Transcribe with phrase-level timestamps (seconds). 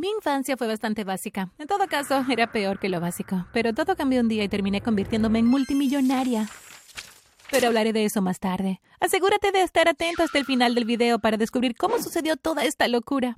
[0.00, 1.50] Mi infancia fue bastante básica.
[1.58, 3.44] En todo caso, era peor que lo básico.
[3.52, 6.48] Pero todo cambió un día y terminé convirtiéndome en multimillonaria.
[7.50, 8.80] Pero hablaré de eso más tarde.
[8.98, 12.88] Asegúrate de estar atento hasta el final del video para descubrir cómo sucedió toda esta
[12.88, 13.36] locura.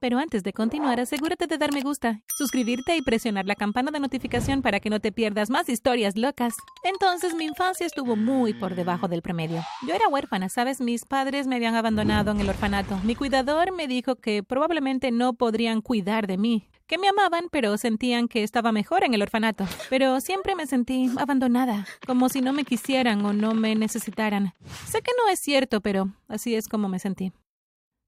[0.00, 4.00] Pero antes de continuar, asegúrate de dar me gusta, suscribirte y presionar la campana de
[4.00, 6.54] notificación para que no te pierdas más historias locas.
[6.84, 9.62] Entonces mi infancia estuvo muy por debajo del promedio.
[9.86, 10.80] Yo era huérfana, ¿sabes?
[10.80, 12.98] Mis padres me habían abandonado en el orfanato.
[13.04, 17.76] Mi cuidador me dijo que probablemente no podrían cuidar de mí, que me amaban, pero
[17.76, 19.66] sentían que estaba mejor en el orfanato.
[19.90, 24.54] Pero siempre me sentí abandonada, como si no me quisieran o no me necesitaran.
[24.86, 27.32] Sé que no es cierto, pero así es como me sentí.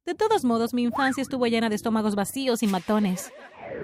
[0.04, 3.32] De todos modos, mi infancia estuvo llena de estómagos vacíos y matones.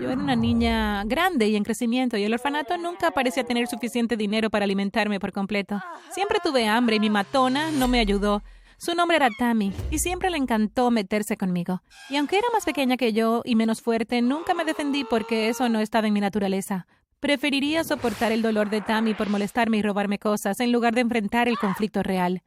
[0.00, 4.16] Yo era una niña grande y en crecimiento y el orfanato nunca parecía tener suficiente
[4.16, 5.80] dinero para alimentarme por completo.
[6.10, 8.42] Siempre tuve hambre y mi matona no me ayudó.
[8.78, 11.82] Su nombre era Tammy y siempre le encantó meterse conmigo.
[12.10, 15.68] Y aunque era más pequeña que yo y menos fuerte, nunca me defendí porque eso
[15.68, 16.88] no estaba en mi naturaleza.
[17.20, 21.48] Preferiría soportar el dolor de Tammy por molestarme y robarme cosas en lugar de enfrentar
[21.48, 22.42] el conflicto real.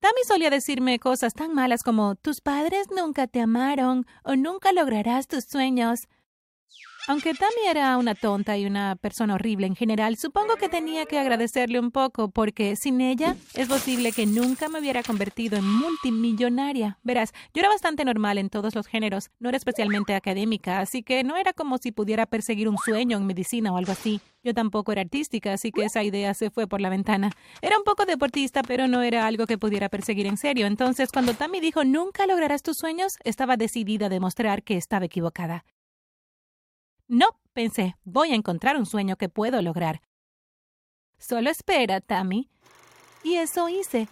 [0.00, 5.28] Tammy solía decirme cosas tan malas como tus padres nunca te amaron o nunca lograrás
[5.28, 6.08] tus sueños.
[7.06, 11.18] Aunque Tammy era una tonta y una persona horrible en general, supongo que tenía que
[11.18, 16.98] agradecerle un poco, porque sin ella es posible que nunca me hubiera convertido en multimillonaria.
[17.02, 21.24] Verás, yo era bastante normal en todos los géneros, no era especialmente académica, así que
[21.24, 24.20] no era como si pudiera perseguir un sueño en medicina o algo así.
[24.44, 27.30] Yo tampoco era artística, así que esa idea se fue por la ventana.
[27.60, 30.66] Era un poco deportista, pero no era algo que pudiera perseguir en serio.
[30.66, 35.64] Entonces, cuando Tammy dijo nunca lograrás tus sueños, estaba decidida a demostrar que estaba equivocada.
[37.10, 40.00] No, pensé, voy a encontrar un sueño que puedo lograr.
[41.18, 42.48] Solo espera, Tammy.
[43.24, 44.06] Y eso hice.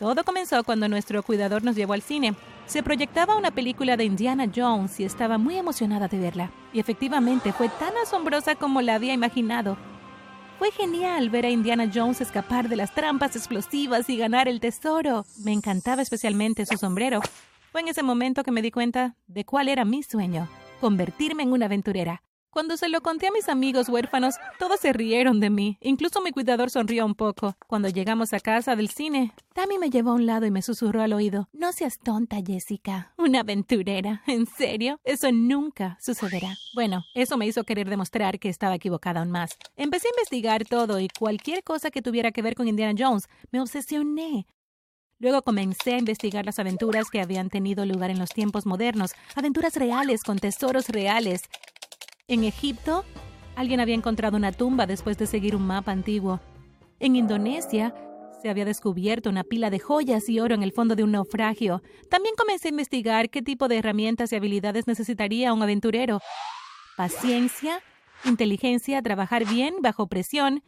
[0.00, 2.34] Todo comenzó cuando nuestro cuidador nos llevó al cine.
[2.66, 6.50] Se proyectaba una película de Indiana Jones y estaba muy emocionada de verla.
[6.72, 9.76] Y efectivamente fue tan asombrosa como la había imaginado.
[10.58, 15.24] Fue genial ver a Indiana Jones escapar de las trampas explosivas y ganar el tesoro.
[15.44, 17.20] Me encantaba especialmente su sombrero.
[17.70, 20.48] Fue en ese momento que me di cuenta de cuál era mi sueño
[20.78, 22.22] convertirme en una aventurera.
[22.50, 25.76] Cuando se lo conté a mis amigos huérfanos, todos se rieron de mí.
[25.80, 27.54] Incluso mi cuidador sonrió un poco.
[27.66, 31.02] Cuando llegamos a casa del cine, Tammy me llevó a un lado y me susurró
[31.02, 31.48] al oído.
[31.52, 33.12] No seas tonta, Jessica.
[33.18, 34.22] Una aventurera.
[34.26, 34.98] ¿En serio?
[35.04, 36.56] Eso nunca sucederá.
[36.74, 39.56] Bueno, eso me hizo querer demostrar que estaba equivocada aún más.
[39.76, 43.28] Empecé a investigar todo y cualquier cosa que tuviera que ver con Indiana Jones.
[43.52, 44.46] Me obsesioné.
[45.20, 49.74] Luego comencé a investigar las aventuras que habían tenido lugar en los tiempos modernos, aventuras
[49.74, 51.42] reales con tesoros reales.
[52.28, 53.04] En Egipto,
[53.56, 56.40] alguien había encontrado una tumba después de seguir un mapa antiguo.
[57.00, 57.92] En Indonesia,
[58.40, 61.82] se había descubierto una pila de joyas y oro en el fondo de un naufragio.
[62.08, 66.20] También comencé a investigar qué tipo de herramientas y habilidades necesitaría un aventurero.
[66.96, 67.82] Paciencia,
[68.24, 70.62] inteligencia, trabajar bien bajo presión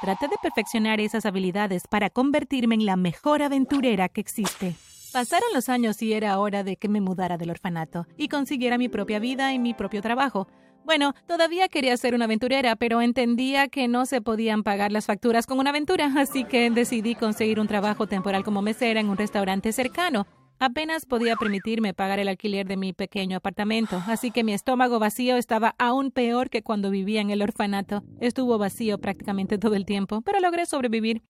[0.00, 4.74] Traté de perfeccionar esas habilidades para convertirme en la mejor aventurera que existe.
[5.10, 8.90] Pasaron los años y era hora de que me mudara del orfanato y consiguiera mi
[8.90, 10.48] propia vida y mi propio trabajo.
[10.84, 15.46] Bueno, todavía quería ser una aventurera, pero entendía que no se podían pagar las facturas
[15.46, 19.72] con una aventura, así que decidí conseguir un trabajo temporal como mesera en un restaurante
[19.72, 20.26] cercano.
[20.58, 25.36] Apenas podía permitirme pagar el alquiler de mi pequeño apartamento, así que mi estómago vacío
[25.36, 28.04] estaba aún peor que cuando vivía en el orfanato.
[28.20, 31.22] Estuvo vacío prácticamente todo el tiempo, pero logré sobrevivir.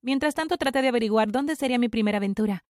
[0.00, 2.64] Mientras tanto traté de averiguar dónde sería mi primera aventura.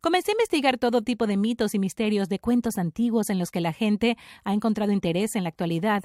[0.00, 3.60] Comencé a investigar todo tipo de mitos y misterios de cuentos antiguos en los que
[3.60, 6.04] la gente ha encontrado interés en la actualidad.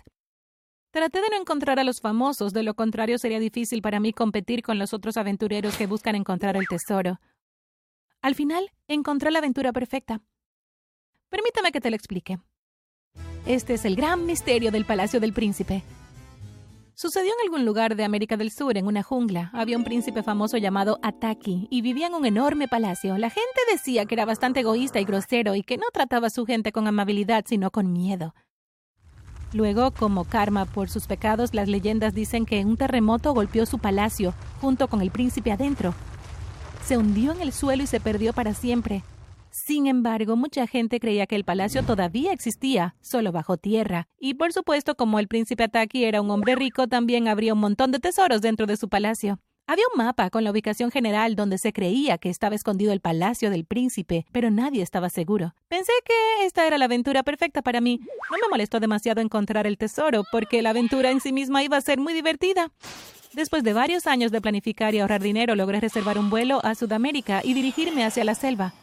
[0.92, 4.62] Traté de no encontrar a los famosos, de lo contrario sería difícil para mí competir
[4.62, 7.20] con los otros aventureros que buscan encontrar el tesoro.
[8.24, 10.22] Al final, encontré la aventura perfecta.
[11.30, 12.40] Permítame que te lo explique.
[13.46, 15.84] Este es el gran misterio del Palacio del Príncipe.
[16.94, 19.50] Sucedió en algún lugar de América del Sur, en una jungla.
[19.52, 23.18] Había un príncipe famoso llamado Ataki y vivía en un enorme palacio.
[23.18, 26.46] La gente decía que era bastante egoísta y grosero y que no trataba a su
[26.46, 28.34] gente con amabilidad, sino con miedo.
[29.52, 34.34] Luego, como karma por sus pecados, las leyendas dicen que un terremoto golpeó su palacio,
[34.62, 35.94] junto con el príncipe adentro
[36.86, 39.04] se hundió en el suelo y se perdió para siempre.
[39.50, 44.08] Sin embargo, mucha gente creía que el palacio todavía existía, solo bajo tierra.
[44.20, 47.92] Y por supuesto, como el príncipe Ataki era un hombre rico, también habría un montón
[47.92, 49.40] de tesoros dentro de su palacio.
[49.66, 53.50] Había un mapa con la ubicación general donde se creía que estaba escondido el palacio
[53.50, 55.56] del príncipe, pero nadie estaba seguro.
[55.70, 58.02] Pensé que esta era la aventura perfecta para mí.
[58.30, 61.82] No me molestó demasiado encontrar el tesoro, porque la aventura en sí misma iba a
[61.82, 62.74] ser muy divertida.
[63.32, 67.40] Después de varios años de planificar y ahorrar dinero, logré reservar un vuelo a Sudamérica
[67.42, 68.74] y dirigirme hacia la selva.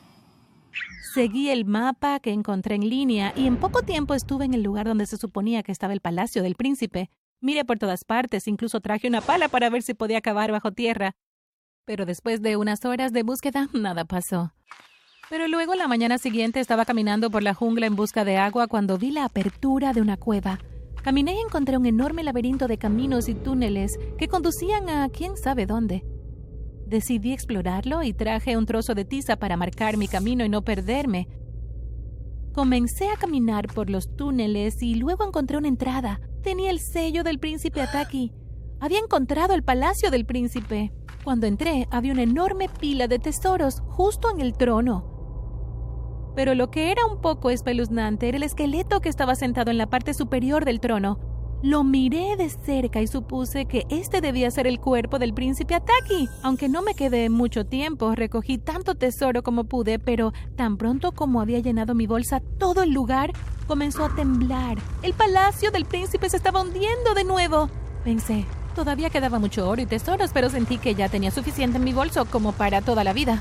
[1.13, 4.87] Seguí el mapa que encontré en línea y en poco tiempo estuve en el lugar
[4.87, 7.11] donde se suponía que estaba el palacio del príncipe.
[7.41, 11.13] Miré por todas partes, incluso traje una pala para ver si podía cavar bajo tierra.
[11.87, 14.53] Pero después de unas horas de búsqueda, nada pasó.
[15.31, 18.99] Pero luego, la mañana siguiente, estaba caminando por la jungla en busca de agua cuando
[18.99, 20.59] vi la apertura de una cueva.
[21.03, 25.65] Caminé y encontré un enorme laberinto de caminos y túneles que conducían a quién sabe
[25.65, 26.05] dónde.
[26.87, 31.29] Decidí explorarlo y traje un trozo de tiza para marcar mi camino y no perderme.
[32.53, 36.21] Comencé a caminar por los túneles y luego encontré una entrada.
[36.43, 38.33] Tenía el sello del príncipe Ataki.
[38.81, 40.91] Había encontrado el palacio del príncipe.
[41.23, 46.33] Cuando entré, había una enorme pila de tesoros justo en el trono.
[46.35, 49.91] Pero lo que era un poco espeluznante era el esqueleto que estaba sentado en la
[49.91, 51.21] parte superior del trono.
[51.63, 56.27] Lo miré de cerca y supuse que este debía ser el cuerpo del príncipe Ataki.
[56.43, 61.39] Aunque no me quedé mucho tiempo, recogí tanto tesoro como pude, pero tan pronto como
[61.39, 63.33] había llenado mi bolsa, todo el lugar
[63.67, 64.79] comenzó a temblar.
[65.03, 67.69] El palacio del príncipe se estaba hundiendo de nuevo.
[68.05, 71.93] Pensé, todavía quedaba mucho oro y tesoros, pero sentí que ya tenía suficiente en mi
[71.93, 73.39] bolso como para toda la vida.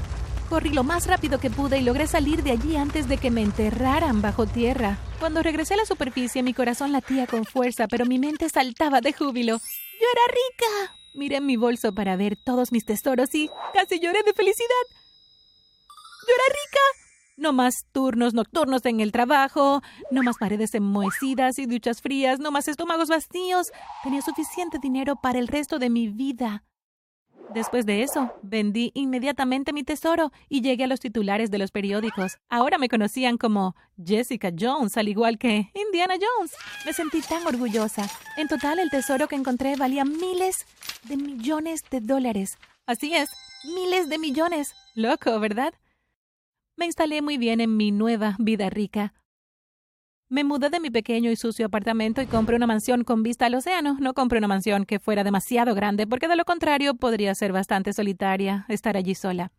[0.50, 3.44] Corrí lo más rápido que pude y logré salir de allí antes de que me
[3.44, 4.98] enterraran bajo tierra.
[5.20, 9.14] Cuando regresé a la superficie, mi corazón latía con fuerza, pero mi mente saltaba de
[9.14, 9.58] júbilo.
[9.58, 10.96] ¡Yo era rica!
[11.14, 14.86] Miré mi bolso para ver todos mis tesoros y casi lloré de felicidad.
[16.28, 17.10] ¡Yo era rica!
[17.38, 22.50] No más turnos nocturnos en el trabajo, no más paredes enmohecidas y duchas frías, no
[22.50, 23.72] más estómagos vacíos.
[24.04, 26.64] Tenía suficiente dinero para el resto de mi vida.
[27.54, 32.38] Después de eso, vendí inmediatamente mi tesoro y llegué a los titulares de los periódicos.
[32.48, 36.56] Ahora me conocían como Jessica Jones, al igual que Indiana Jones.
[36.86, 38.08] Me sentí tan orgullosa.
[38.38, 40.68] En total, el tesoro que encontré valía miles
[41.06, 42.58] de millones de dólares.
[42.86, 43.30] Así es,
[43.66, 44.76] miles de millones.
[44.94, 45.74] Loco, ¿verdad?
[46.76, 49.14] Me instalé muy bien en mi nueva vida rica.
[50.32, 53.56] Me mudé de mi pequeño y sucio apartamento y compré una mansión con vista al
[53.56, 53.98] océano.
[54.00, 57.94] No compré una mansión que fuera demasiado grande, porque de lo contrario podría ser bastante
[57.94, 59.52] solitaria estar allí sola.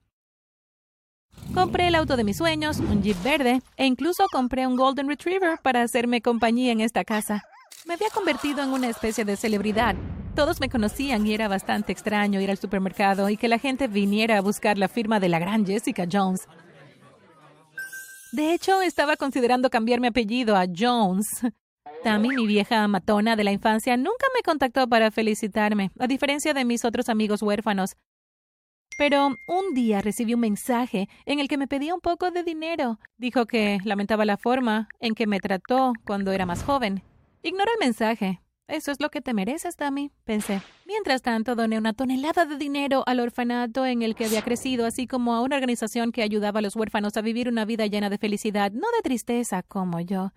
[1.55, 5.59] Compré el auto de mis sueños, un Jeep verde, e incluso compré un Golden Retriever
[5.61, 7.43] para hacerme compañía en esta casa.
[7.85, 9.97] Me había convertido en una especie de celebridad.
[10.37, 14.39] Todos me conocían y era bastante extraño ir al supermercado y que la gente viniera
[14.39, 16.47] a buscar la firma de la gran Jessica Jones.
[18.33, 21.29] De hecho, estaba considerando cambiar mi apellido a Jones.
[22.05, 26.65] Tammy, mi vieja matona de la infancia, nunca me contactó para felicitarme, a diferencia de
[26.65, 27.97] mis otros amigos huérfanos.
[28.97, 32.99] Pero un día recibí un mensaje en el que me pedía un poco de dinero.
[33.17, 37.03] Dijo que lamentaba la forma en que me trató cuando era más joven.
[37.43, 38.41] Ignoré el mensaje.
[38.71, 40.63] Eso es lo que te mereces, Tammy, pensé.
[40.87, 45.09] Mientras tanto, doné una tonelada de dinero al orfanato en el que había crecido, así
[45.09, 48.19] como a una organización que ayudaba a los huérfanos a vivir una vida llena de
[48.19, 50.33] felicidad, no de tristeza como yo.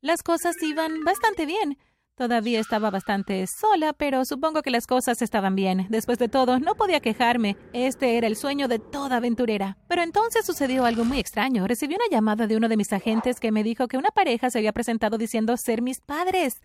[0.00, 1.76] Las cosas iban bastante bien.
[2.14, 5.86] Todavía estaba bastante sola, pero supongo que las cosas estaban bien.
[5.88, 7.56] Después de todo, no podía quejarme.
[7.72, 9.78] Este era el sueño de toda aventurera.
[9.88, 11.66] Pero entonces sucedió algo muy extraño.
[11.66, 14.58] Recibí una llamada de uno de mis agentes que me dijo que una pareja se
[14.58, 16.60] había presentado diciendo ser mis padres.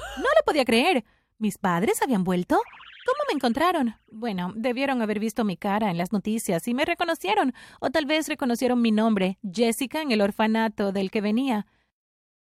[0.16, 1.04] No lo podía creer.
[1.38, 2.56] ¿Mis padres habían vuelto?
[2.56, 3.96] ¿Cómo me encontraron?
[4.10, 8.28] Bueno, debieron haber visto mi cara en las noticias y me reconocieron, o tal vez
[8.28, 11.66] reconocieron mi nombre, Jessica, en el orfanato del que venía.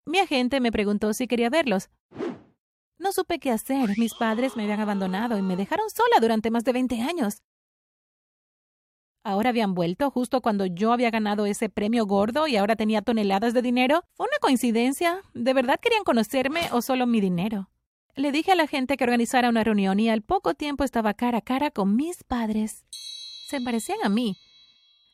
[0.05, 1.91] Mi agente me preguntó si quería verlos.
[2.99, 3.97] No supe qué hacer.
[3.99, 7.43] Mis padres me habían abandonado y me dejaron sola durante más de veinte años.
[9.25, 13.55] Ahora habían vuelto justo cuando yo había ganado ese premio gordo y ahora tenía toneladas
[13.55, 14.03] de dinero.
[14.15, 15.23] ¿Fue una coincidencia?
[15.33, 17.71] ¿De verdad querían conocerme o solo mi dinero?
[18.17, 21.39] Le dije a la gente que organizara una reunión y al poco tiempo estaba cara
[21.39, 22.85] a cara con mis padres.
[23.49, 24.37] Se parecían a mí.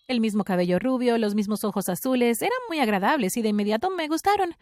[0.08, 4.08] El mismo cabello rubio, los mismos ojos azules, eran muy agradables y de inmediato me
[4.08, 4.54] gustaron.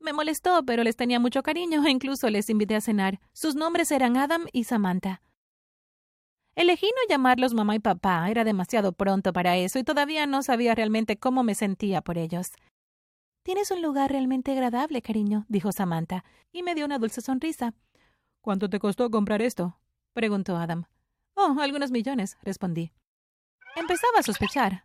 [0.00, 3.20] Me molestó, pero les tenía mucho cariño e incluso les invité a cenar.
[3.32, 5.22] Sus nombres eran Adam y Samantha.
[6.56, 10.74] Elegí no llamarlos mamá y papá, era demasiado pronto para eso y todavía no sabía
[10.74, 12.52] realmente cómo me sentía por ellos.
[13.42, 17.74] Tienes un lugar realmente agradable, cariño, dijo Samantha, y me dio una dulce sonrisa.
[18.42, 19.78] ¿Cuánto te costó comprar esto?
[20.12, 20.84] preguntó Adam.
[21.34, 22.92] Oh, algunos millones, respondí.
[23.76, 24.84] Empezaba a sospechar.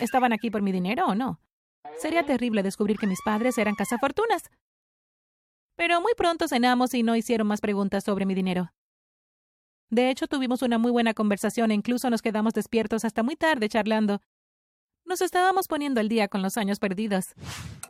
[0.00, 1.40] ¿Estaban aquí por mi dinero o no?
[1.98, 4.50] Sería terrible descubrir que mis padres eran cazafortunas.
[5.76, 8.72] Pero muy pronto cenamos y no hicieron más preguntas sobre mi dinero.
[9.90, 13.68] De hecho, tuvimos una muy buena conversación e incluso nos quedamos despiertos hasta muy tarde
[13.68, 14.20] charlando.
[15.04, 17.34] Nos estábamos poniendo al día con los años perdidos.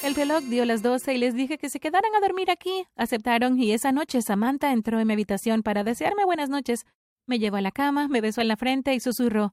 [0.01, 2.87] El reloj dio las doce y les dije que se quedaran a dormir aquí.
[2.95, 6.87] Aceptaron y esa noche Samantha entró en mi habitación para desearme buenas noches.
[7.27, 9.53] Me llevó a la cama, me besó en la frente y susurró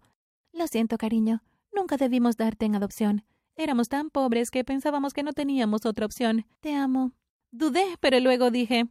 [0.53, 1.41] Lo siento, cariño.
[1.73, 3.25] Nunca debimos darte en adopción.
[3.55, 6.45] Éramos tan pobres que pensábamos que no teníamos otra opción.
[6.59, 7.13] Te amo.
[7.49, 8.85] Dudé, pero luego dije,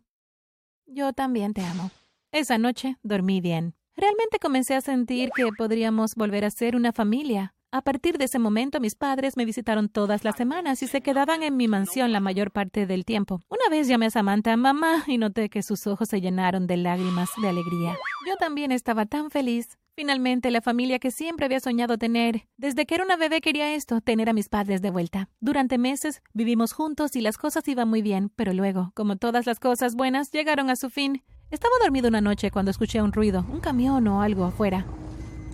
[0.87, 1.93] yo también te amo.
[2.35, 3.77] Esa noche dormí bien.
[3.97, 7.55] Realmente comencé a sentir que podríamos volver a ser una familia.
[7.71, 11.45] A partir de ese momento, mis padres me visitaron todas las semanas y se quedaban
[11.45, 13.41] en mi mansión la mayor parte del tiempo.
[13.49, 17.31] Una vez llamé a Samantha mamá y noté que sus ojos se llenaron de lágrimas
[17.41, 17.97] de alegría.
[18.27, 19.79] Yo también estaba tan feliz.
[19.95, 22.49] Finalmente, la familia que siempre había soñado tener.
[22.57, 25.29] Desde que era una bebé quería esto, tener a mis padres de vuelta.
[25.39, 29.61] Durante meses vivimos juntos y las cosas iban muy bien, pero luego, como todas las
[29.61, 31.23] cosas buenas, llegaron a su fin.
[31.55, 34.87] Estaba dormido una noche cuando escuché un ruido, un camión o algo afuera.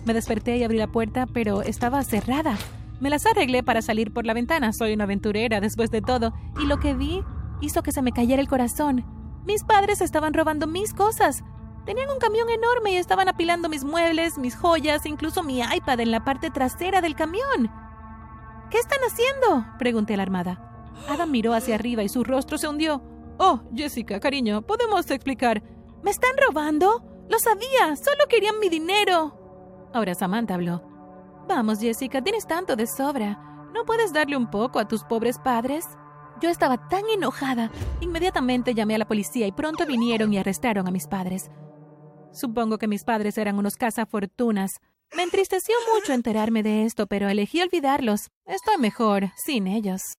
[0.03, 2.57] Me desperté y abrí la puerta, pero estaba cerrada.
[2.99, 4.73] Me las arreglé para salir por la ventana.
[4.73, 6.33] Soy una aventurera después de todo.
[6.59, 7.23] Y lo que vi
[7.61, 9.05] hizo que se me cayera el corazón.
[9.45, 11.43] Mis padres estaban robando mis cosas.
[11.85, 16.09] Tenían un camión enorme y estaban apilando mis muebles, mis joyas, incluso mi iPad en
[16.09, 17.69] la parte trasera del camión.
[18.71, 19.67] ¿Qué están haciendo?
[19.77, 20.83] pregunté alarmada.
[21.07, 23.03] Adam miró hacia arriba y su rostro se hundió.
[23.37, 25.61] Oh, Jessica, cariño, ¿podemos explicar?
[26.03, 27.03] ¿Me están robando?
[27.29, 29.89] Lo sabía, solo querían mi dinero.
[29.93, 30.83] Ahora Samantha habló.
[31.47, 33.69] Vamos, Jessica, tienes tanto de sobra.
[33.73, 35.85] ¿No puedes darle un poco a tus pobres padres?
[36.41, 37.71] Yo estaba tan enojada.
[37.99, 41.51] Inmediatamente llamé a la policía y pronto vinieron y arrestaron a mis padres.
[42.31, 44.79] Supongo que mis padres eran unos cazafortunas.
[45.15, 48.29] Me entristeció mucho enterarme de esto, pero elegí olvidarlos.
[48.45, 50.01] Estoy mejor sin ellos.